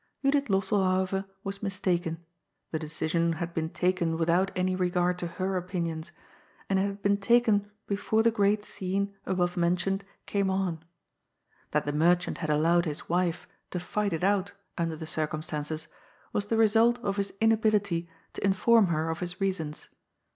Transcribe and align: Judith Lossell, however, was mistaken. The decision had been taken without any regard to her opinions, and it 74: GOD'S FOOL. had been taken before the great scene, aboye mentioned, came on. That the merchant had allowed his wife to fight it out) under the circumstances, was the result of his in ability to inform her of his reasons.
Judith 0.25 0.45
Lossell, 0.49 0.83
however, 0.83 1.25
was 1.43 1.61
mistaken. 1.61 2.25
The 2.71 2.79
decision 2.79 3.33
had 3.33 3.53
been 3.53 3.69
taken 3.69 4.17
without 4.17 4.49
any 4.55 4.75
regard 4.75 5.19
to 5.19 5.27
her 5.27 5.57
opinions, 5.57 6.11
and 6.67 6.79
it 6.79 6.81
74: 6.81 6.87
GOD'S 6.87 6.87
FOOL. 6.87 6.89
had 6.89 7.03
been 7.03 7.17
taken 7.61 7.71
before 7.85 8.23
the 8.23 8.31
great 8.31 8.63
scene, 8.63 9.13
aboye 9.27 9.55
mentioned, 9.57 10.03
came 10.25 10.49
on. 10.49 10.83
That 11.69 11.85
the 11.85 11.93
merchant 11.93 12.39
had 12.39 12.49
allowed 12.49 12.85
his 12.85 13.09
wife 13.09 13.47
to 13.69 13.79
fight 13.79 14.11
it 14.13 14.23
out) 14.23 14.53
under 14.75 14.95
the 14.95 15.05
circumstances, 15.05 15.85
was 16.33 16.47
the 16.47 16.57
result 16.57 16.97
of 17.03 17.17
his 17.17 17.31
in 17.39 17.51
ability 17.51 18.09
to 18.33 18.43
inform 18.43 18.87
her 18.87 19.11
of 19.11 19.19
his 19.19 19.39
reasons. 19.39 19.89